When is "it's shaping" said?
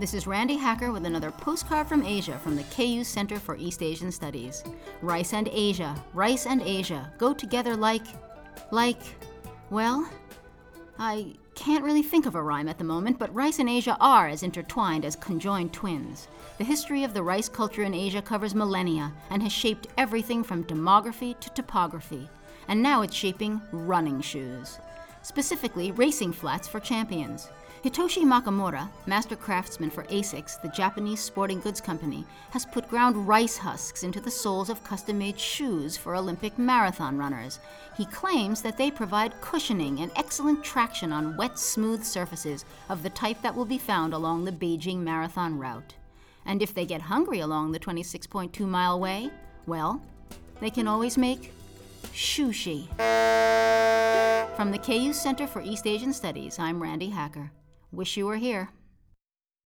23.02-23.60